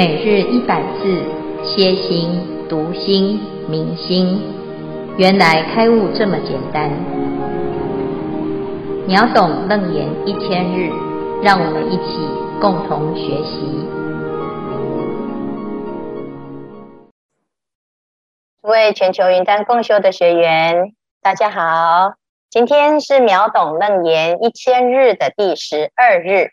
[0.00, 1.22] 每日一百字，
[1.62, 4.40] 歇心、读心、明心，
[5.18, 6.88] 原来开悟这么简单。
[9.06, 10.90] 秒懂楞严一千日，
[11.42, 12.16] 让我们一起
[12.62, 13.60] 共同学习。
[18.62, 22.14] 各位全球云端共修的学员，大家好，
[22.48, 26.48] 今天是秒懂楞严一千日的第十二日，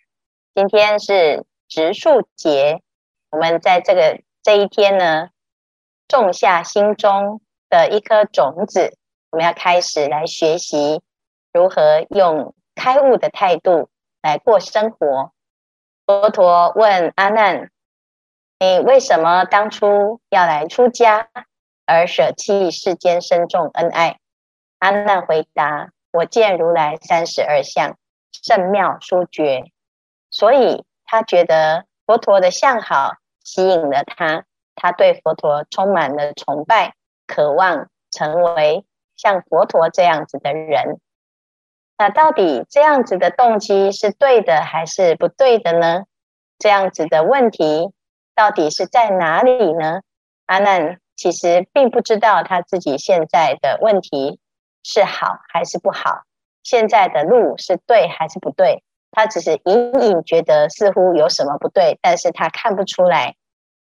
[0.54, 2.82] 今天是植树节。
[3.30, 5.30] 我们在这个这一天呢，
[6.08, 8.98] 种下心中的一颗种子，
[9.32, 11.02] 我们要开始来学习
[11.52, 13.90] 如何用开悟的态度
[14.22, 15.34] 来过生活。
[16.06, 17.70] 佛陀问阿难
[18.60, 21.28] ：“你为什么当初要来出家，
[21.86, 24.20] 而舍弃世间深重恩爱？”
[24.80, 27.98] 阿难回答：“我见如来三十二相
[28.32, 29.66] 甚妙殊绝，
[30.30, 36.96] 所以他觉得。”佛陀的相好吸引了他，他对佛陀充满了崇拜，
[37.28, 38.86] 渴望成为
[39.18, 41.02] 像佛陀这样子的人。
[41.98, 46.06] 那到底这样子的动机是对的还是不对的呢？
[46.58, 47.92] 这样子的问题
[48.34, 50.00] 到底是在哪里呢？
[50.46, 54.40] 阿难其实并不知道他自己现在的问题
[54.82, 56.22] 是好还是不好，
[56.64, 58.82] 现在的路是对还是不对。
[59.18, 63.36] 他只是隐隐觉得似乎有什么不对，但是他看不出来，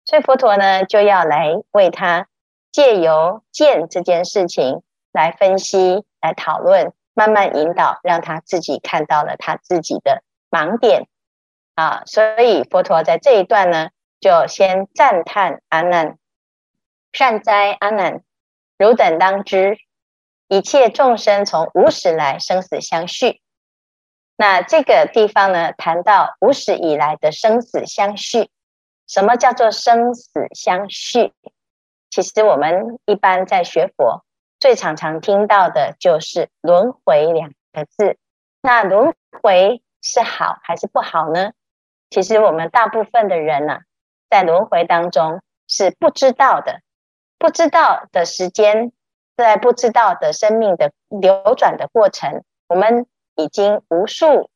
[0.03, 2.27] 所以佛陀呢就要来为他
[2.71, 11.07] 借由见这件事情来分析、来讨论，慢慢引导，让他自己看到了他自己的盲点
[11.75, 12.01] 啊。
[12.07, 16.17] 所以佛陀在这一段呢，就先赞叹阿难：
[17.13, 18.23] 善哉，阿难，
[18.79, 19.77] 汝等当知，
[20.47, 23.43] 一切众生从无始来生死相续。
[24.41, 28.49] 那这个地方呢，谈到无始以来的生死相续。
[29.05, 31.33] 什么叫做生死相续？
[32.09, 34.23] 其实我们一般在学佛，
[34.57, 38.15] 最常常听到的就是轮回两个字。
[38.61, 41.51] 那轮回是好还是不好呢？
[42.09, 43.81] 其实我们大部分的人呢、啊，
[44.29, 46.79] 在轮回当中是不知道的，
[47.37, 48.93] 不知道的时间，
[49.35, 53.05] 在不知道的生命的流转的过程，我们。
[53.39, 54.49] 已经无数，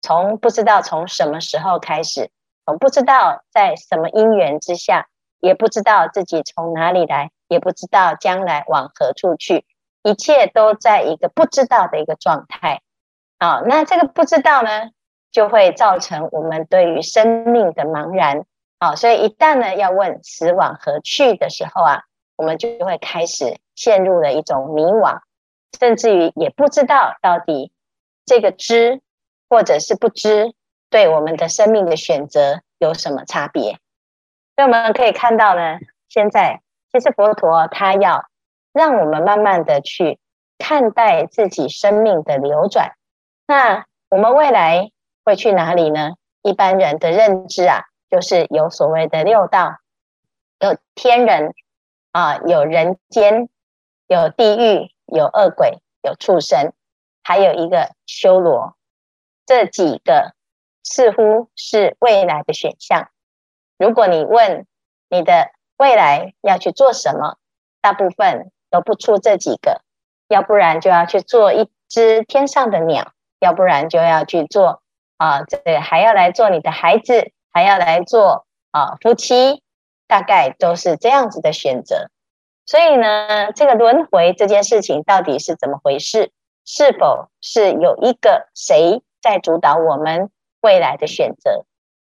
[0.00, 2.30] 从不知道从什么时候开始，
[2.64, 5.08] 从不知道在什么因缘之下，
[5.40, 9.66] 也不知道自己从哪里来，也不知道将来往何处去，
[10.02, 12.80] 一切都在一个不知道的一个状态。
[13.36, 14.88] 啊，那这个不知道呢，
[15.30, 18.46] 就会造成我们对于生命的茫然。
[18.78, 22.04] 啊，所以一旦呢要问死往何去的时候啊，
[22.36, 25.20] 我们就会开始陷入了一种迷惘，
[25.78, 27.70] 甚至于也不知道到底。
[28.26, 29.00] 这个知
[29.48, 30.54] 或者是不知，
[30.90, 33.78] 对我们的生命的选择有什么差别？
[34.56, 36.62] 所以我们可以看到呢，现在
[36.92, 38.24] 其实佛陀他要
[38.72, 40.18] 让我们慢慢的去
[40.58, 42.92] 看待自己生命的流转。
[43.46, 44.90] 那我们未来
[45.24, 46.12] 会去哪里呢？
[46.42, 49.78] 一般人的认知啊，就是有所谓的六道，
[50.60, 51.52] 有天人
[52.12, 53.48] 啊，有人间，
[54.06, 56.72] 有地狱，有恶鬼，有畜生。
[57.24, 58.76] 还有一个修罗，
[59.46, 60.34] 这几个
[60.84, 63.08] 似乎是未来的选项。
[63.78, 64.66] 如果你问
[65.08, 67.38] 你的未来要去做什么，
[67.80, 69.82] 大部分都不出这几个，
[70.28, 74.82] 要不然就要去做一只天上的鸟，要不然就要去做
[75.16, 79.62] 啊，这还要来做你的孩子，还要来做啊夫妻，
[80.06, 82.10] 大概都是这样子的选择。
[82.66, 86.32] 所以呢，这个轮回这件事情到底是怎么回事？
[86.64, 90.30] 是否是有一个谁在主导我们
[90.60, 91.64] 未来的选择，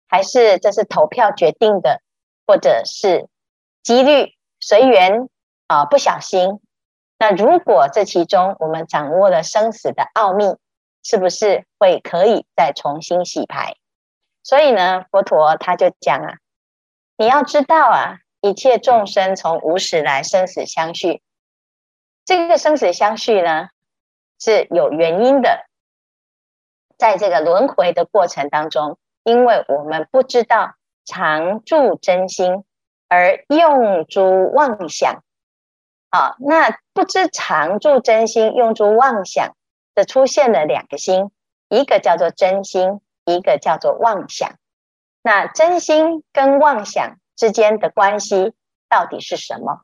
[0.07, 2.01] 还是这是投票决定的，
[2.45, 3.27] 或者是
[3.81, 5.29] 几率随缘
[5.67, 5.85] 啊？
[5.85, 6.59] 不小心，
[7.17, 10.57] 那如果这其中我们掌握了生死的奥秘，
[11.03, 13.75] 是不是会可以再重新洗牌？
[14.43, 16.35] 所以呢，佛陀他就讲啊，
[17.15, 21.21] 你要知道啊，一切众生从无始来生死相续，
[22.25, 23.69] 这个生死相续呢，
[24.43, 25.67] 是有原因的，
[26.97, 30.73] 在这个轮回的过程当中，因为我们不知道
[31.05, 32.63] 常住真心，
[33.07, 35.23] 而用诸妄想，
[36.09, 39.55] 啊，那不知常住真心，用诸妄想
[39.93, 41.29] 的出现了两个心，
[41.69, 44.55] 一个叫做真心，一个叫做妄想。
[45.21, 48.55] 那真心跟妄想之间的关系
[48.89, 49.81] 到底是什么？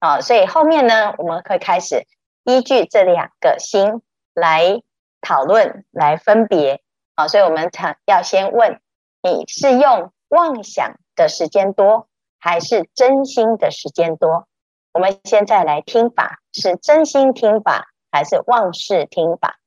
[0.00, 2.08] 啊，所以后面呢，我们会开始。
[2.44, 4.02] 依据这两个心
[4.34, 4.82] 来
[5.20, 6.82] 讨论、来分别，
[7.14, 8.80] 好，所以我们常要先问：
[9.22, 12.08] 你是用妄想的时间多，
[12.40, 14.48] 还是真心的时间多？
[14.92, 19.58] 我们现在来听法，是真心听法，还是妄事听法？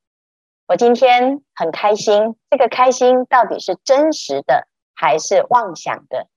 [0.68, 6.28] 我今天很开心，这个开心到底是真实的，还是妄想的？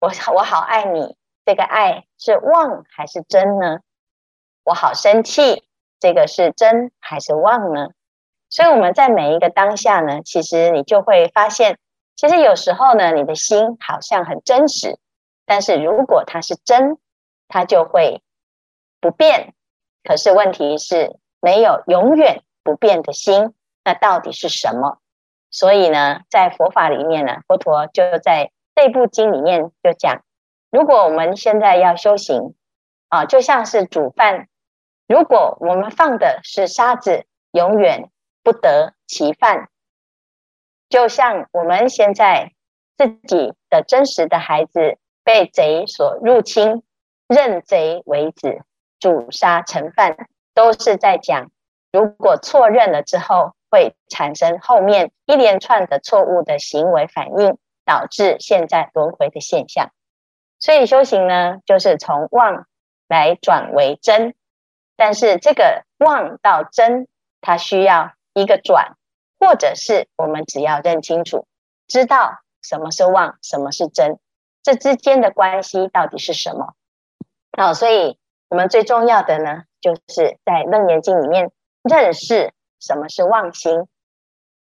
[0.00, 3.78] 我我好爱你，这个爱是妄还是真呢？
[4.64, 5.64] 我好生气，
[5.98, 7.88] 这个是真还是妄呢？
[8.48, 11.78] 所以我们在每一个当下呢，其实你就会发现，
[12.16, 14.98] 其实有时候呢，你的心好像很真实，
[15.46, 16.98] 但是如果它是真，
[17.48, 18.22] 它就会
[19.00, 19.54] 不变。
[20.04, 23.54] 可是问题是，没有永远不变的心，
[23.84, 24.98] 那到底是什么？
[25.50, 30.22] 所以呢，在佛法里面呢，佛陀就在这部经里面就讲，
[30.70, 32.54] 如果我们现在要修行
[33.08, 34.48] 啊，就像是煮饭，
[35.12, 38.08] 如果我们放的是沙子，永远。
[38.44, 39.68] 不得其犯，
[40.88, 42.50] 就像我们现在
[42.98, 46.82] 自己的真实的孩子被贼所入侵，
[47.28, 48.62] 认贼为子，
[48.98, 51.52] 主杀成犯，都是在讲，
[51.92, 59.92] 如果错认了之后，会产生后面一连串的错误的行为反应，导致现在轮回的现象。
[60.58, 62.66] 所以修行呢，就是从妄
[63.06, 64.34] 来转为真，
[64.96, 67.08] 但是这个妄到真，
[67.40, 68.12] 它需要。
[68.34, 68.96] 一个转，
[69.38, 71.46] 或者是我们只要认清楚，
[71.86, 74.18] 知道什么是妄，什么是真，
[74.62, 76.74] 这之间的关系到底是什么？
[77.58, 78.18] 好，所以
[78.48, 81.52] 我们最重要的呢，就是在《楞严经》里面
[81.82, 83.86] 认识什么是妄心，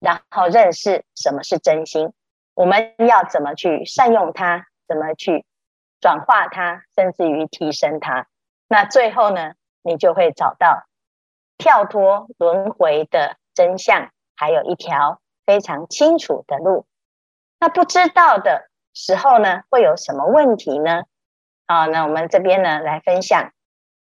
[0.01, 2.11] 然后认识什么是真心。
[2.55, 5.45] 我们要怎么去善用它，怎么去
[6.01, 8.27] 转化它，甚至于提升它。
[8.67, 9.53] 那最后呢，
[9.85, 10.83] 你就会找到
[11.57, 13.37] 跳脱轮回的。
[13.55, 16.85] 真相还有一条非常清楚的路，
[17.57, 21.03] 那不知道的时候呢，会有什么问题呢？
[21.65, 23.53] 啊，那我们这边呢来分享，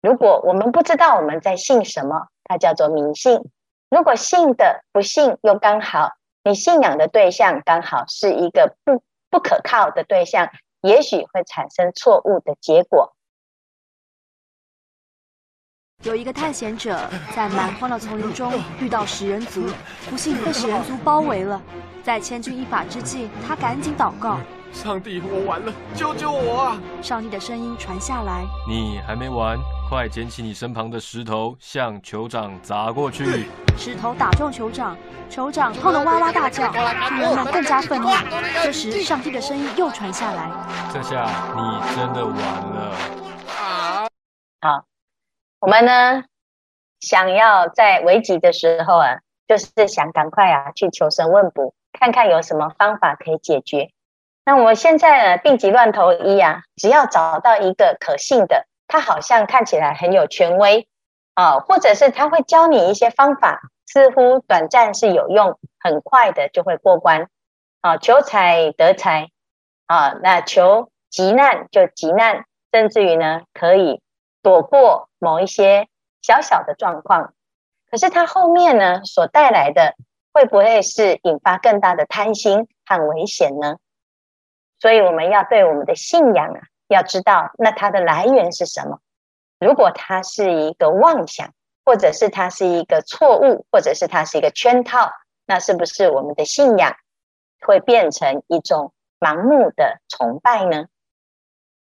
[0.01, 3.41] 如果我们不知道我们在信什么，它叫做迷信。
[3.89, 6.13] 如果信的不信，又刚好
[6.45, 10.49] 你信仰的对象刚好是一个不不可靠的对象，
[10.79, 13.13] 也许会产生错误的结果。
[16.03, 16.99] 有一个探险者
[17.35, 19.63] 在蛮荒的丛林中遇到食人族，
[20.09, 21.61] 不幸被食人族包围了。
[22.03, 24.37] 在千钧一发之际，他赶紧祷告
[24.73, 33.45] ：“上帝，我完了，救救我啊！”上帝的声音传下来：“你还没完，快捡起你身旁的石头，向酋长砸过去。”
[33.77, 34.97] 石头打中酋长，
[35.29, 38.09] 酋长痛得哇哇大叫，众人们更加愤怒。
[38.63, 40.49] 这时，上帝的声音又传下来
[40.91, 42.97] ：“这下你真的完了。”
[44.61, 44.90] 好。
[45.61, 46.23] 我们呢，
[46.99, 53.91] 想要在危急的时候啊，就是想赶快啊去求神问卜，看看有什么方法可以解决。
[54.43, 60.87] 那我们现在呢，病急乱投医啊，只要找到一个可信的，他好像看起来很有权威
[61.35, 67.27] 啊，或者是他会教你一些方法，似乎短暂是有用，很快的就会过关
[67.81, 69.29] 啊，求财得财
[69.85, 74.01] 啊，那求急难就急难，甚至于呢可以。
[74.41, 75.87] 躲过某一些
[76.21, 77.33] 小小的状况，
[77.89, 79.95] 可是它后面呢，所带来的
[80.33, 83.77] 会不会是引发更大的贪心和危险呢？
[84.79, 88.99] 所以我们要对我们的信仰啊，要知道那它的来源是什么。
[89.59, 91.53] 如果它是一个妄想，
[91.85, 95.11] 或者是它是一个错误，或者是它是一个圈套，
[95.45, 96.95] 那是不是我们的信仰
[97.61, 100.85] 会变成一种盲目的崇拜呢？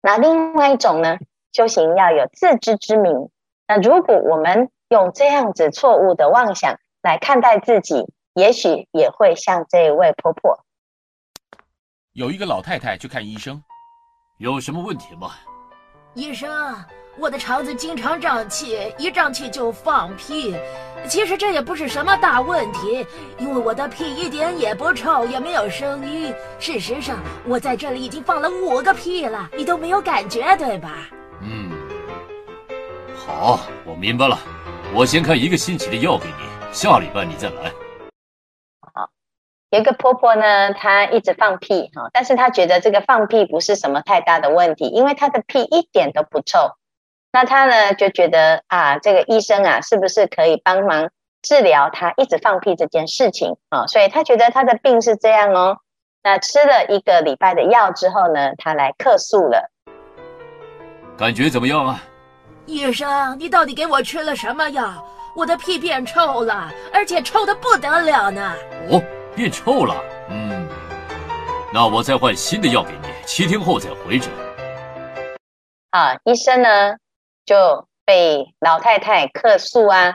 [0.03, 1.17] 那另外一种呢？
[1.53, 3.31] 修行要有自知之明。
[3.67, 10.65] 那如果我们用这样子错误的妄想来看待自己，也许也会像这位婆婆。
[12.13, 13.63] 有一个老太太去看医生，
[14.39, 15.31] 有什么问题吗？
[16.15, 16.51] 医生，
[17.19, 20.57] 我的肠子经常胀气，一胀气就放屁。
[21.09, 23.07] 其实这也不是什么大问题，
[23.39, 26.35] 因为我的屁一点也不臭，也没有声音。
[26.59, 31.09] 事实上，我在这里已经放了五个屁了，你都没有感觉，对吧？
[31.43, 31.73] 嗯，
[33.17, 34.39] 好，我明白了。
[34.95, 37.73] 我先开一个星期的药给你，下礼拜你再来。
[38.93, 39.09] 好，
[39.71, 46.77] 有一个婆婆呢，她一直放屁哈，但是她觉得这个放屁不是什么太大的问题，因为她的屁一点都不臭。
[47.33, 53.87] 那她呢就觉得啊，这个医生啊，是不是可以帮忙治疗她一直放屁这件事情啊？
[53.87, 55.79] 所以她觉得她的病是这样哦。
[56.23, 59.70] 那吃了一个礼拜的药之后呢，她来客诉了。
[61.21, 62.03] 感觉怎么样啊？
[62.65, 65.07] 医生，你到底给我吃了什么药？
[65.37, 68.55] 我的屁变臭了，而且臭的不得了呢。
[68.89, 69.03] 哦，
[69.37, 69.95] 变臭了。
[70.31, 70.67] 嗯，
[71.75, 74.31] 那我再换新的药给你，七天后再回诊。
[75.91, 76.95] 啊，医生呢
[77.45, 80.15] 就被老太太客诉啊。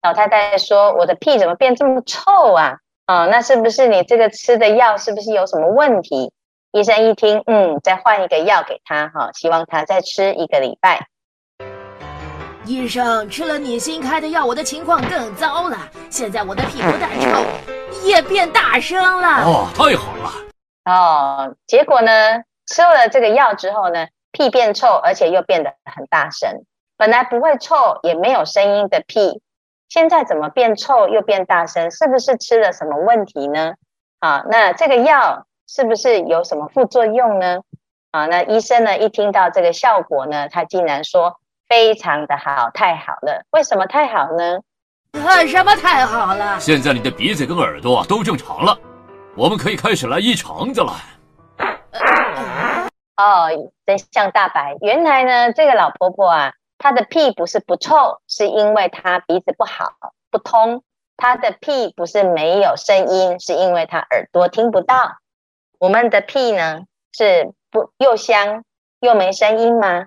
[0.00, 2.78] 老太太说：“我的屁怎么变这么臭啊？
[3.04, 6.32] 啊，那是不是你这个吃的药是不是有什么问题？”
[6.76, 11.08] 医生一听，嗯，再换一个药给他，哈，希望他再吃一个礼拜。
[12.66, 15.78] 医生，吃了你新开的药，我的情况更糟了。
[16.10, 17.42] 现在我的屁不但臭，
[18.04, 19.42] 也变大声了。
[19.46, 20.30] 哦，太好了。
[20.84, 26.62] 哦，结果呢，吃了这个药之后呢，屁变臭，而且又变得很大声。
[26.98, 29.40] 本来不会臭，也没有声音的屁，
[29.88, 31.90] 现在怎么变臭又变大声？
[31.90, 33.76] 是不是吃了什么问题呢？
[34.20, 37.60] 啊，那这个药是不是有什么副作用呢？
[38.10, 41.38] 啊，那医生呢，一听到这个效果呢，他竟然说。
[41.68, 43.44] 非常的好，太好了！
[43.50, 44.60] 为什么太好呢？
[45.14, 46.60] 啊，什么太好了？
[46.60, 48.78] 现在你的鼻子跟耳朵都正常了，
[49.36, 50.92] 我们可以开始来医肠子了。
[53.16, 53.50] 哦，
[53.84, 59.92] 真相大白，原来呢，这个老婆婆啊，她的屁不是不臭，是因为她鼻子不好
[60.30, 60.82] 不通；
[61.16, 65.16] 她的屁不是没有声音，是因为她耳朵听不到。
[65.78, 68.64] 我们的屁呢，是不又香
[69.00, 70.06] 又没声音吗？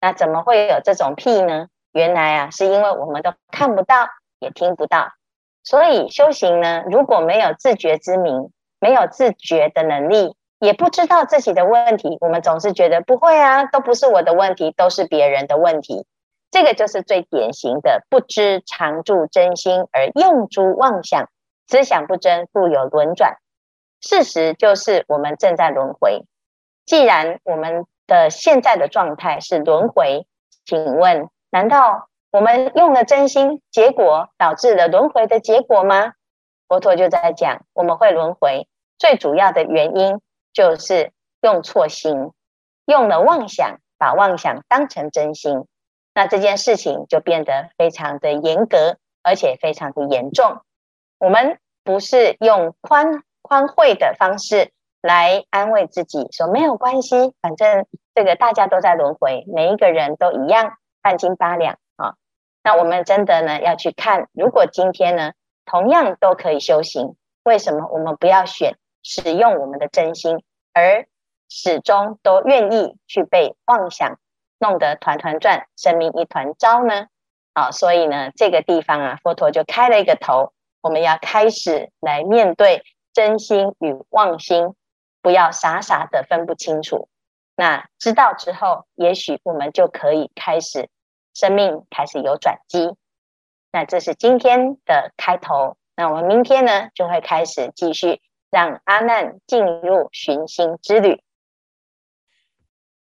[0.00, 1.68] 那怎么会有这种屁呢？
[1.92, 4.08] 原来啊，是因为我们都看不到，
[4.40, 5.12] 也听不到。
[5.62, 8.50] 所以修行呢，如果没有自觉之明，
[8.80, 16.04] 没有自觉的能力，也不知道自己的问题，我们总是觉得不会啊，都不是我的问题，都是别人的问题。
[16.50, 21.28] 这个就是最典型的不知常住真心而用诸妄想，
[21.66, 23.38] 思想不真，故有轮转。
[24.06, 26.26] 事实就是我们正在轮回。
[26.84, 30.26] 既然我们的现在的状态是轮回，
[30.66, 36.12] 请问，难道我们用了真心，结果导致了轮回的结果吗？
[36.68, 38.68] 佛陀就在讲，我们会轮回，
[38.98, 40.20] 最主要的原因
[40.52, 42.32] 就是用错心，
[42.84, 45.64] 用了妄想，把妄想当成真心，
[46.12, 50.60] 那这件事情就变得非常的严格，而且非常的严重。
[51.18, 54.72] 我们不是用宽宽惠的方式。
[55.06, 57.84] 来安慰自己说没有关系，反正
[58.14, 62.14] 这个大家都在轮回，每一个人都一样，半斤八两啊。
[62.62, 65.32] 那我们真的呢要去看，如果今天呢
[65.66, 71.06] 同样都可以修行，为什么我们不要选使用我们的真心，而
[71.50, 74.18] 始终都愿意去被妄想
[74.58, 77.08] 弄得团团转，生命一团糟呢？
[77.52, 82.82] 啊，所以呢这个地方啊，佛陀就开了一个头，我们要开始来面对
[83.14, 84.74] 真心与妄心。
[85.22, 87.08] 不要傻傻的分不清楚，
[87.56, 90.90] 那知道之后，也许我们就可以开始
[91.32, 92.94] 生命开始有转机。
[93.72, 101.22] 那这是今天的开头，那我们明天呢就会开始继续让阿难进入寻心之旅。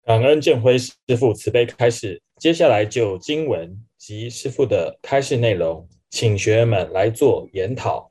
[0.03, 8.11] 感恩建辉师父慈悲开始，接下来就经文及师父的开示内容，请学员们来做研讨。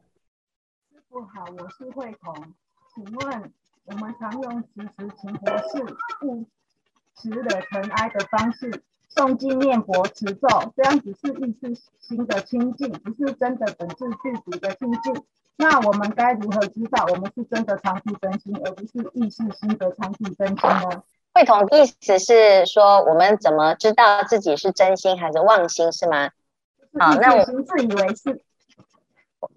[1.15, 2.35] 师父好，我是慧彤，
[2.93, 3.53] 请问。
[3.85, 6.43] 我们常用持持勤拂拭护
[7.15, 8.83] 持惹尘埃的方式
[9.15, 15.23] 诵经念佛持咒，这样只是意识心的清净，不是真的本质具足的清净。
[15.55, 21.03] 那我们该如何知道我们是真的常住真心，而不是意识心的常住真心呢？
[21.33, 26.31] 慧彤意思是说，我们怎么知道自己是真心还是妄心，是吗？
[26.99, 28.41] 好，那我们自以为是，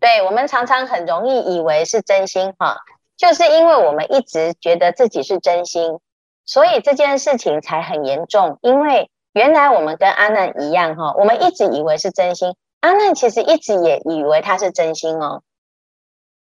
[0.01, 2.79] 对，我们常常很容易以为是真心哈。
[3.17, 5.99] 就是因为我们一直觉得自己是真心，
[6.45, 8.59] 所以这件事情才很严重。
[8.63, 15.43] 因为原来我们跟阿难一样哈，我们一直以为是真心，阿难其实一直也以为他是真心哦。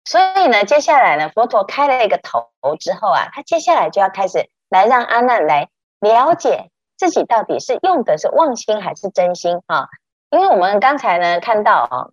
[0.03, 5.69] 所以呢，接下来呢，佛陀开了一个头之后啊，他接下来就要开始来让阿难来
[5.99, 9.87] 了解自己到底是用的是妄心还是真心啊。
[10.31, 12.09] 因为我们刚才呢看到啊，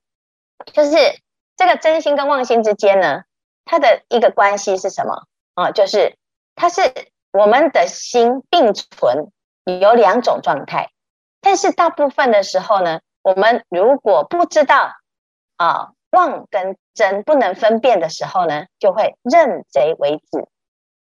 [0.73, 0.97] 就是
[1.57, 3.23] 这个真心跟妄心之间呢。
[3.65, 5.71] 它的一个关系是什么啊？
[5.71, 6.17] 就是
[6.57, 6.81] 它是
[7.33, 9.31] 我们的心并存，
[9.65, 10.91] 有两种状态。
[11.41, 14.97] 但是大部分的时候呢，我们如果不知道
[15.57, 20.49] 啊妄跟真不能分辨的时候呢，就会认贼为子。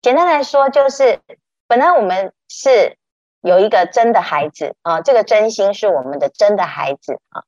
[0.01, 1.21] 简单来说，就是
[1.67, 2.97] 本来我们是
[3.41, 7.43] 有一个真的孩子啊，这个真心是我们的真的孩子啊，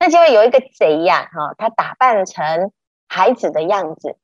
[0.00, 2.72] 那就会有一个贼呀，哈，他打扮成
[3.06, 4.16] 孩子的样子。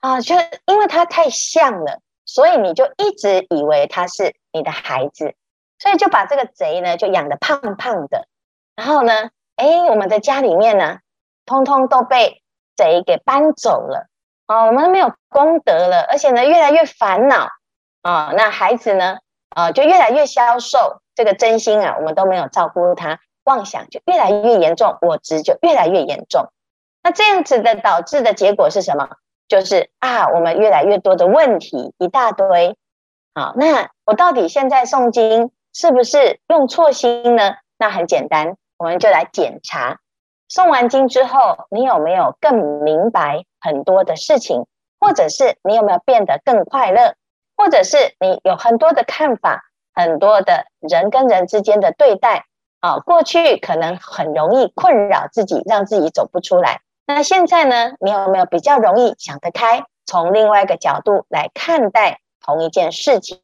[0.00, 0.34] 啊，就
[0.66, 5.34] 因为他太像了，所以你就一直以为他是你的孩子，
[5.78, 8.26] 所以就把这个贼呢就养得胖胖的。
[8.74, 10.98] 然后呢，哎，我们的家里面呢，
[11.44, 12.42] 通通都被
[12.76, 14.08] 贼给搬走了
[14.46, 17.48] 啊，我们没有功德了，而且呢，越来越烦恼
[18.00, 19.18] 啊，那孩子呢，
[19.50, 23.20] 啊，就越来越消瘦，这个真心啊，我们都没有照顾他，
[23.50, 26.52] 妄想就越来越严重，我执就越来越严重。
[27.02, 29.08] 那这样子的导致的结果是什么？
[29.48, 32.76] 就是啊，我们越来越多的问题一大堆。
[33.34, 37.56] 好，那我到底现在诵经是不是用错心呢？
[37.76, 39.98] 那很简单，我们就来检查。
[40.48, 44.66] 诵完经之后，你有没有更明白很多的事情？
[45.00, 47.14] 或者是你有没有变得更快乐？
[47.56, 52.46] 或者是你有很多的看法，很多的人跟人之间的对待
[52.80, 56.80] 啊，过去可能很容易困扰自己，让自己走不出来。
[57.06, 57.92] 那现在呢？
[58.00, 63.38] 你有没有比较容易想得开，从另外一个角度来看待同一件事情？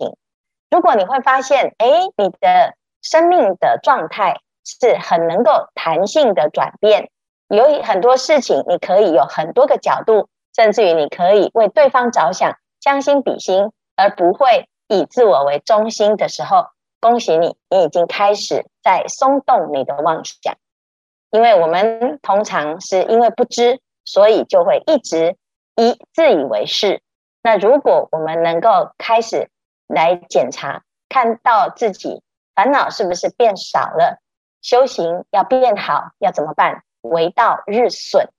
[0.70, 4.40] 如果你会发现，哎，你的生命的状态。
[4.68, 7.08] 是很能够弹性的转变，
[7.46, 16.66] 有很多事情你可以有很多个角度，甚至于你可以为对方着想，将心比心，而不会以自我为中心的时候，
[17.00, 20.56] 恭喜你，你已经开始在松动你的妄想。
[21.30, 25.36] 因为我们通常是因为不知，所以就会一直
[25.74, 27.02] 以自以为是。
[27.42, 29.50] 那如果我们能够开始
[29.86, 32.22] 来检查，看到自己
[32.54, 34.20] 烦恼是不是变少了？
[34.62, 36.82] 修行要变好，要怎么办？
[37.02, 38.30] 为道日损，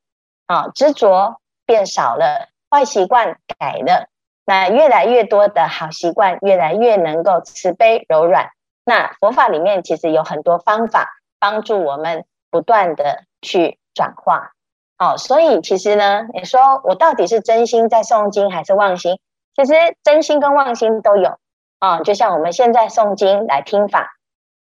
[0.45, 4.09] 啊，执着变少了，坏习惯改了，
[4.47, 8.51] 那越来越多的好习惯，越来越能够慈悲柔软。
[8.85, 14.53] 那佛法里面其实有很多方法帮助我们不断的去转化。
[14.97, 19.19] 哦，所以其实呢，你说我到底是真心在诵经还是妄心？
[19.53, 21.37] 其实真心跟妄心都有
[21.79, 24.13] 啊，就像我们现在诵经来听法。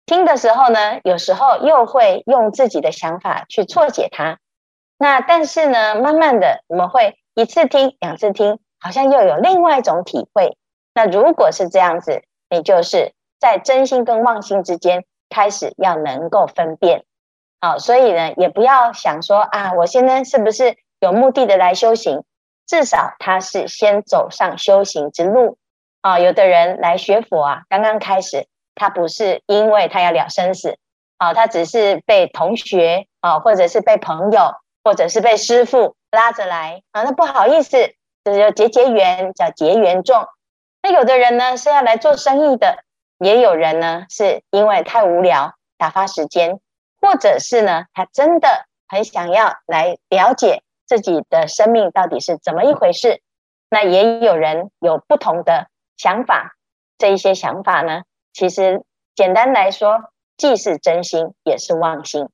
[0.05, 4.39] 听的时候呢，有时候又会用自己的想法去错解它。
[4.97, 10.57] 那但是呢，慢慢的我们会一次听、两次听，好像又有另外一种体会。
[10.93, 17.05] 那如果是这样子，你就是在真心跟妄心之间开始要能够分辨。
[17.61, 22.23] 好，所以呢，也不要想说啊，我现在是不是有目的的来修行？
[22.67, 25.57] 至少他是先走上修行之路
[26.01, 26.19] 啊。
[26.19, 28.47] 有的人来学佛啊，刚刚开始。
[28.75, 30.79] 他不是因为他要了生死，
[31.19, 37.77] 啊，他只是被同学啊，或者是被朋友，或者是被师父拉着来啊，那不好意思，
[38.23, 40.25] 这就结结缘，叫结缘众。
[40.81, 42.83] 那有的人呢是要来做生意的，
[43.17, 46.59] 也有人呢是因为太无聊打发时间，
[47.01, 53.21] 或者是呢他真的很想要来了解自己的生命到底是怎么一回事。
[53.69, 56.55] 那也有人有不同的想法，
[56.97, 58.83] 这一些想法呢，其实
[59.15, 62.29] 简单来说，既是真心，也是妄心。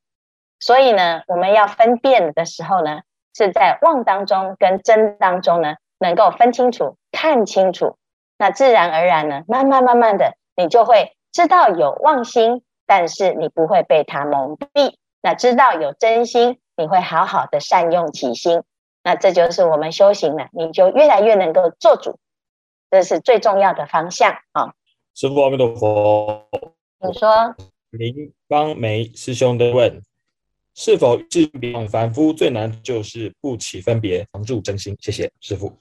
[0.60, 3.02] 所以呢，我们要分辨的时候呢，
[3.46, 7.96] 是在妄当中跟真当中呢，能够分清楚、看清楚。
[8.38, 14.96] 那自然而然呢，慢慢慢慢的，你就会知道有妄心，但是你不会被它蒙蔽。
[15.22, 18.64] 那知道有真心，你会好好的善用其心。
[19.04, 22.20] 那这就是我们修行了，你就越来越能够做主，
[22.92, 24.74] 这是最重要的方向啊。
[25.16, 26.46] 师父阿弥陀佛，
[27.00, 27.56] 你说
[27.92, 30.02] 林芳梅师兄的问：
[30.74, 31.50] 是否是
[31.90, 34.96] 凡夫最难就是不起分别，常住真心？
[35.00, 35.78] 谢谢师父。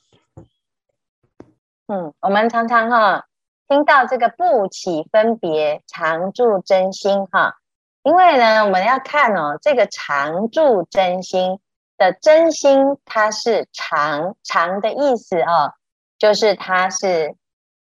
[1.87, 3.27] 嗯，我们常常哈
[3.68, 7.57] 听到这个不起分别，常住真心哈，
[8.03, 11.59] 因为呢，我们要看哦，这个常住真心
[11.96, 15.74] 的真心，它是常常的意思哦，
[16.18, 17.37] 就是它是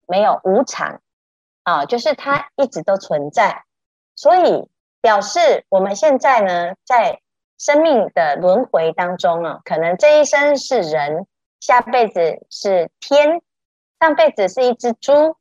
[0.06, 1.00] 没有无常。
[1.62, 3.64] 啊，就是它一直都存在，
[4.14, 4.68] 所以
[5.06, 7.20] 表示我们现在呢，在
[7.60, 11.28] 生命的轮回当中啊，可能这一生是人，
[11.60, 13.40] 下辈子是天，
[14.00, 15.36] 上辈子是一只猪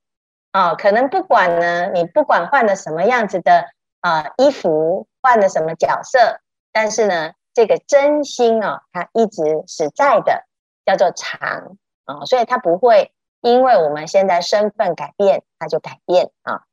[0.52, 3.66] 啊，可能不管呢，你不管换了什么样子的
[4.02, 10.46] 啊衣服，换了什么角色，但是呢，这个真心啊，它一直是在的，
[10.86, 11.76] 叫做常
[12.06, 13.12] 啊，所以它不会。
[13.42, 16.66] 因为我们现在身份改变，它就改变啊。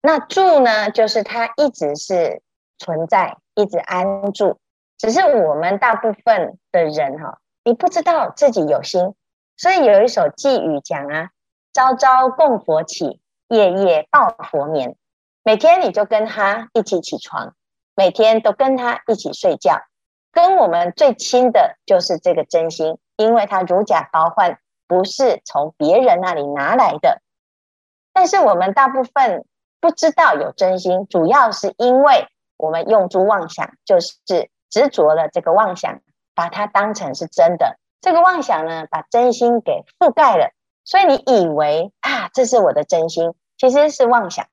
[0.00, 2.42] 那住呢，就是它一直是
[2.78, 4.58] 存在，一直安住。
[4.96, 9.14] 只是我们大部分的人哈，你不知道自己有心，
[9.56, 11.30] 所以有一首偈语讲啊：
[11.72, 14.96] 朝朝供佛起，夜夜抱佛眠。
[15.42, 17.54] 每天你就跟他一起起床，
[17.94, 19.82] 每天都跟他一起睡觉。
[20.32, 24.58] 跟我们最亲的就是这个真心，因为它如假包换。
[24.90, 27.20] 不是从别人那里拿来的，
[28.14, 29.44] 但是我们大部分
[29.80, 34.16] 不知道有真心，主要是因为我们用诸妄想，就是
[34.70, 36.00] 执着了这个妄想，
[36.34, 37.78] 把它当成是真的。
[38.00, 40.52] 这个妄想呢，把真心给覆盖了，
[40.84, 44.46] 所以你以为啊，这是我的真心，其实是妄想。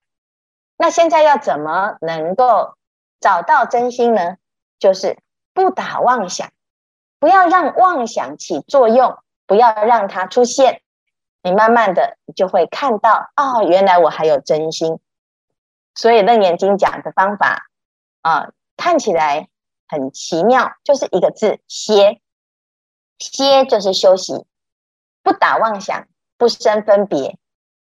[0.77, 2.75] 那现在要怎么能够
[3.19, 4.37] 找到真心呢？
[4.77, 5.17] 就是
[5.53, 6.49] 不打妄想，
[7.19, 10.81] 不要让妄想起作用，不要让它出现。
[11.41, 14.99] 你慢慢的你就会看到，哦，原来我还有真心。
[15.95, 17.69] 所以《楞严经》讲的方法
[18.21, 19.47] 啊，看起来
[19.87, 22.21] 很奇妙，就是一个字歇。
[23.17, 24.45] 歇就是休息，
[25.23, 26.05] 不打妄想，
[26.37, 27.39] 不生分别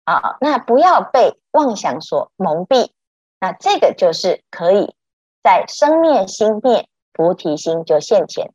[0.04, 0.36] 啊。
[0.40, 2.92] 那不要被妄想所蒙蔽，
[3.40, 4.94] 那这个就是可以
[5.42, 8.52] 在生灭心灭，菩提心就现前。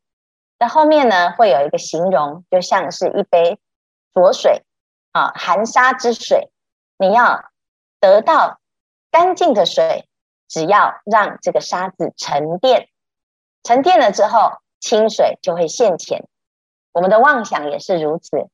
[0.58, 3.60] 那后面呢，会有一个形容，就像是一杯
[4.14, 4.64] 浊水
[5.12, 6.50] 啊，含沙之水。
[6.96, 7.50] 你要
[8.00, 8.61] 得到
[9.12, 10.08] 干净的水，
[10.48, 12.88] 只要让这个沙子沉淀，
[13.62, 16.26] 沉淀了之后，清水就会现前。
[16.92, 18.48] 我们的妄想也是如此。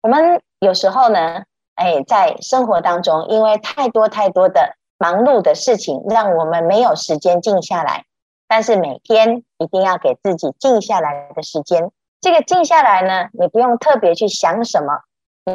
[0.00, 1.42] 我们有时候呢，
[1.74, 8.04] 哎，在生活当中，因为太多太多的忙碌的事情，让我们没有时间静下来。
[8.46, 11.90] 但是每天一定要给自己静下来的时间。
[12.20, 15.00] 这个静下来呢，你不用特别去想什么，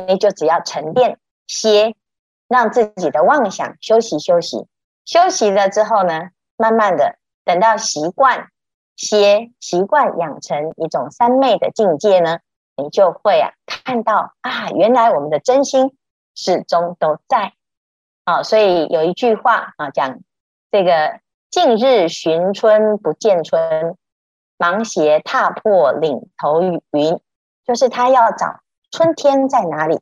[0.08, 1.18] 你就只要沉淀
[1.48, 1.96] 歇，
[2.50, 4.68] 让自己的妄想休息休息。
[5.06, 8.50] 休息了之后呢，慢慢的等到习惯。
[9.02, 12.40] 些习惯养成一种三昧的境界呢，
[12.76, 15.96] 你就会啊看到啊，原来我们的真心
[16.36, 17.54] 始终都在
[18.26, 18.44] 啊。
[18.44, 20.20] 所以有一句话啊，讲
[20.70, 23.96] 这个近日寻春不见春，
[24.58, 27.22] 芒鞋踏破岭头云，
[27.66, 28.60] 就是他要找
[28.92, 30.02] 春天在哪里，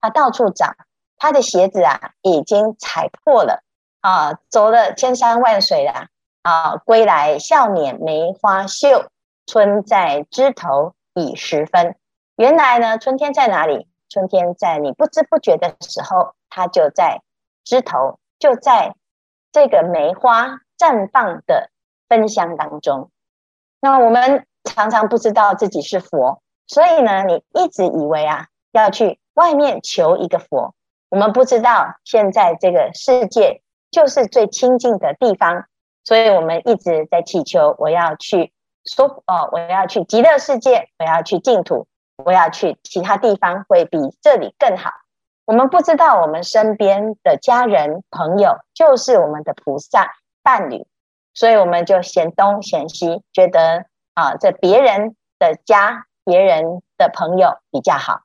[0.00, 0.74] 他到处找，
[1.18, 3.62] 他的鞋子啊已经踩破了
[4.00, 6.06] 啊，走了千山万水了。
[6.42, 9.10] 啊，归来笑脸梅花秀，
[9.46, 11.96] 春在枝头已十分。
[12.36, 13.86] 原来呢，春天在哪里？
[14.08, 17.20] 春天在你不知不觉的时候，它就在
[17.64, 18.94] 枝头，就在
[19.52, 21.68] 这个梅花绽放的
[22.08, 23.10] 芬香当中。
[23.80, 30.74] 那我们常常不知道自己是佛，所以呢，你一直以为啊，要去外面求一个佛。
[31.10, 35.66] 我们不知道，现在这个世界就是最清净的地方。
[36.04, 38.52] 所以我们一直在祈求，我要去
[38.84, 41.86] 说哦，我要去极乐世界，我要去净土，
[42.24, 44.90] 我要去其他地方会比这里更好。
[45.44, 50.86] 我们不知道，我们身边的家人朋友就是我们的菩萨伴侣，
[51.34, 58.22] 所以我们就嫌东嫌西，觉得啊，这别人的家、别人的朋友比较好。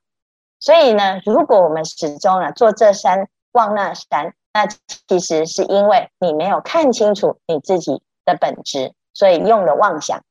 [0.64, 4.34] 所以呢，如果我们始终啊，坐这山望那山。
[4.54, 4.66] 那
[5.08, 10.22] 其实是因为你没有看清楚你自己的本质，所以用了妄想。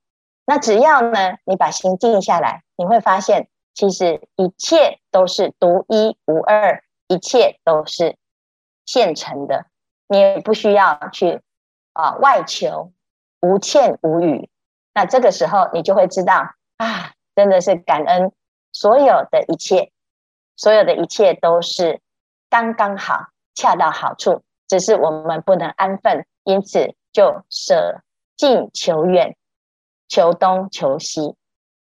[0.45, 8.15] 那只要呢，你把心静下来，你会发现，其实一切都是独一无二，一切都是
[8.85, 9.65] 现成的，
[10.07, 11.41] 你也不需要去
[11.91, 12.91] 啊外求，
[13.41, 14.49] 无欠无余。
[14.93, 18.31] 那这个时候，你就会知道啊，真的是感恩
[18.71, 19.91] 所有的一切，
[20.55, 21.99] 所有的一切都是
[22.49, 23.27] 刚刚好。
[23.55, 28.01] 恰到好处，只是我们不能安分，因此就舍
[28.35, 29.37] 近求远，
[30.09, 31.35] 求东求西，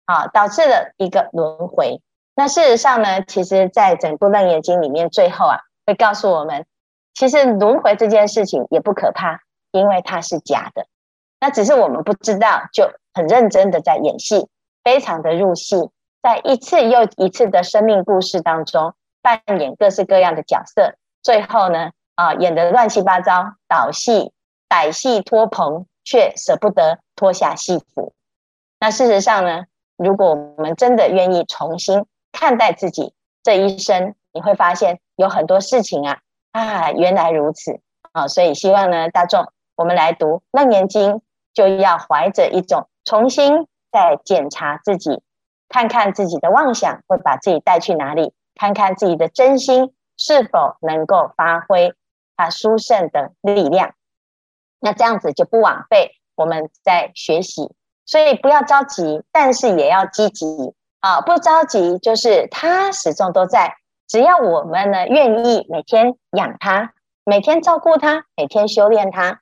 [0.05, 2.03] 啊，导致了一个轮回。
[2.35, 6.67] 那事实上呢，其实在整部《楞严经》里面，最后啊，会告诉我们，
[7.15, 9.39] 其实轮回这件事情也不可怕，
[9.71, 10.85] 因为它是假的。
[11.39, 14.47] 那只是我们不知道，就很认真的在演戏，
[14.83, 15.89] 非常的入戏，
[16.25, 20.95] 在一次又一次的生命故事当中扮演各式各样的角色。
[21.21, 24.31] 最后呢，啊，演得乱七八糟，导戏
[24.67, 28.15] 歹戏拖棚，却舍不得脱下戏服。
[28.79, 29.65] 那事实上呢，
[29.97, 36.21] 如果我们真的愿意重新看待自己这一生，你会发现有很多事情啊，
[36.53, 37.81] 啊，原来如此
[38.13, 38.27] 啊。
[38.27, 41.13] 所以希望呢，大众我们来读《楞严经》，
[41.53, 45.21] 就要怀着一种重新再检查自己，
[45.69, 49.93] 看看自己的妄想会把自己带去哪里，看看自己的真心。
[50.17, 51.93] 是否能够发挥
[52.37, 53.95] 它殊胜的力量？
[54.79, 57.73] 那这样子就不枉费我们在学习，
[58.05, 61.19] 所以不要着急，但是也要积极啊！
[61.19, 63.75] 不着急，就是它始终都在。
[64.07, 66.93] 只要我们呢愿意每天养它，
[67.25, 69.41] 每天照顾它，每天修炼它。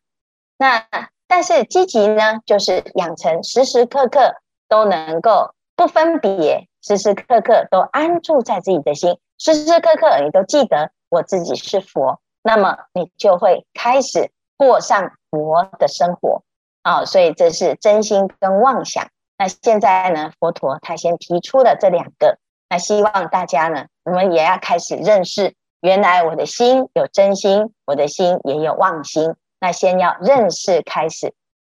[0.58, 0.88] 那
[1.28, 9.18] 但是积极呢，就是养成时时刻刻都能够不分别，时时刻刻都安住在自己的心。
[9.38, 16.44] 时时刻刻你都记得我自己是佛，那么你就会开始过上佛的生活
[16.84, 19.08] 啊、所以这是真心跟妄想。
[19.38, 22.38] 那现在呢，佛陀他先提出了这两个，
[22.70, 29.36] 那希望大家呢，我们也要开始认识原来我的心有真心，我的心也有妄心。
[29.60, 31.34] 那先要认识开始，